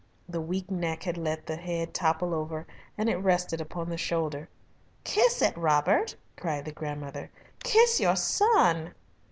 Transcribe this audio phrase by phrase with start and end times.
[0.27, 2.65] The weak neck had let the head topple over,
[2.97, 4.49] and it rested upon the shoulder.
[5.03, 7.29] "Kiss it, Robert!" cried the grandmother.
[7.63, 8.95] "Kiss your son!"